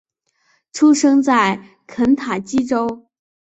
[0.73, 3.05] 出生在肯塔基州。